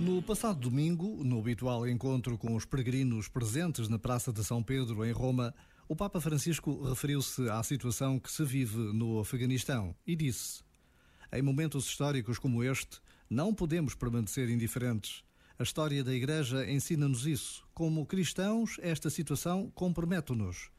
[0.00, 5.04] No passado domingo, no habitual encontro com os peregrinos presentes na Praça de São Pedro,
[5.04, 5.54] em Roma,
[5.88, 10.62] o Papa Francisco referiu-se à situação que se vive no Afeganistão e disse:
[11.32, 13.00] Em momentos históricos como este,
[13.30, 15.22] não podemos permanecer indiferentes.
[15.58, 17.64] A história da Igreja ensina-nos isso.
[17.72, 20.70] Como cristãos, esta situação compromete-nos.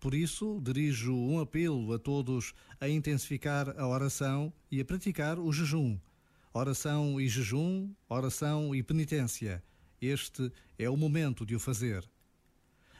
[0.00, 5.52] Por isso, dirijo um apelo a todos a intensificar a oração e a praticar o
[5.52, 5.98] jejum
[6.52, 9.62] Oração e jejum, oração e penitência.
[10.02, 12.04] Este é o momento de o fazer.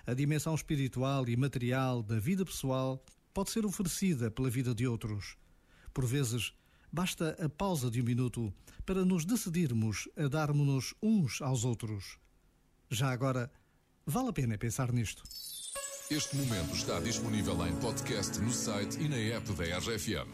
[0.07, 5.37] A dimensão espiritual e material da vida pessoal pode ser oferecida pela vida de outros.
[5.93, 6.55] Por vezes,
[6.93, 8.55] basta a pausa de um minuto
[8.87, 12.19] para nos decidirmos a darmos-nos uns aos outros.
[12.89, 13.51] Já agora,
[14.07, 15.25] vale a pena pensar nisto.
[16.11, 20.27] Este momento está disponível em podcast no site e na app da RFM.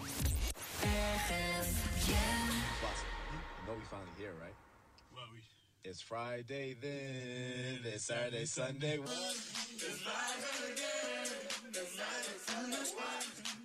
[5.84, 8.98] It's Friday then, it's Saturday, Sunday.
[8.98, 10.00] It's
[10.64, 11.26] again.
[12.72, 13.55] It's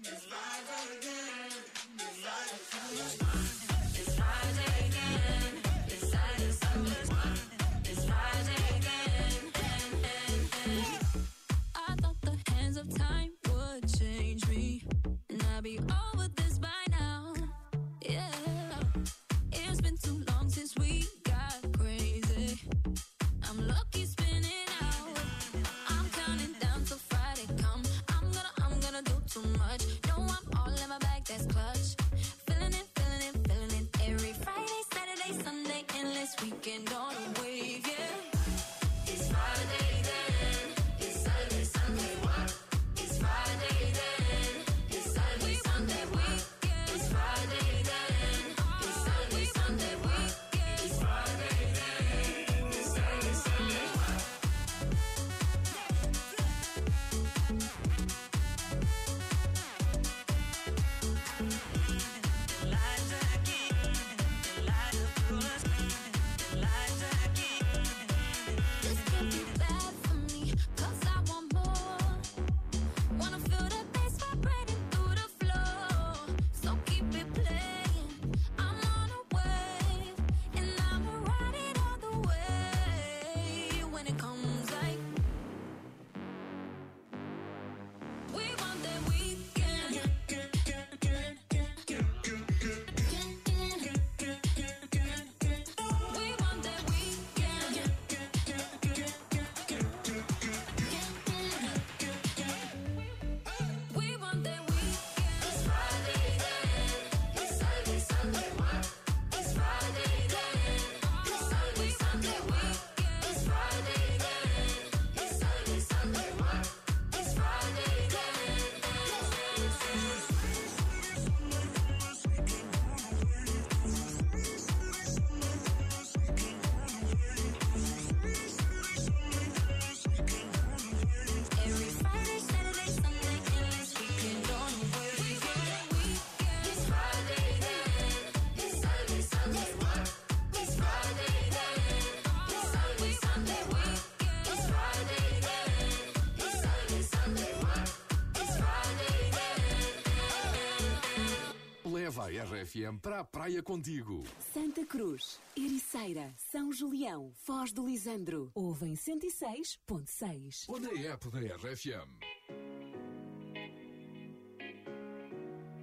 [152.32, 154.24] RFM para a praia contigo.
[154.54, 158.50] Santa Cruz, Ericeira, São Julião, Foz do Lisandro.
[158.56, 160.66] Ouvem 106.6.
[160.70, 162.08] Ou na app da RFM.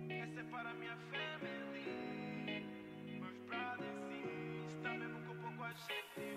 [0.08, 2.64] Essa é para a minha família.
[3.20, 6.27] Meus brothers e está mesmo com pouco a gente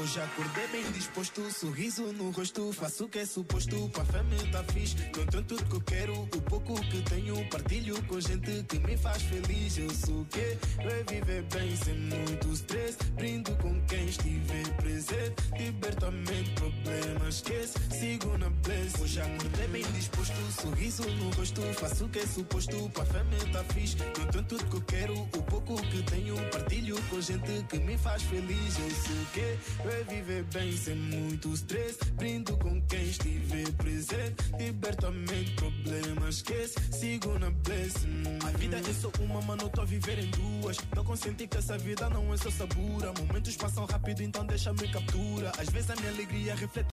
[0.00, 2.72] Hoje acordei bem disposto, sorriso no rosto.
[2.72, 4.94] Faço o que é suposto, para a família tá fixe.
[5.16, 7.48] Não tenho tudo que eu quero, o pouco que tenho.
[7.48, 9.76] Partilho com gente que me faz feliz.
[9.76, 12.96] Eu sou o que é viver bem sem muito stress.
[13.16, 15.34] Brindo com quem estiver presente.
[15.58, 17.74] Liberto a mente, problemas esquece.
[17.98, 19.02] Sigo na bless.
[19.02, 19.77] Hoje acordei bem
[20.08, 21.62] disposto, sorriso no rosto.
[21.74, 23.96] Faço o que é suposto, família tá fixe.
[24.18, 26.36] Não tenho tudo que eu quero, o pouco que tenho.
[26.50, 28.78] Partilho com gente que me faz feliz.
[28.78, 31.98] Eu sou o que é viver bem sem muito stress.
[32.14, 34.34] Brindo com quem estiver presente.
[34.58, 36.74] Liberto a mente, problemas esquece.
[36.92, 38.22] Sigo na blessing.
[38.44, 40.76] A vida é só uma, mano, tô a viver em duas.
[40.94, 43.12] Tô consciente que essa vida não é só sabura.
[43.18, 45.52] Momentos passam rápido, então deixa-me captura.
[45.58, 46.78] Às vezes a minha alegria reflete.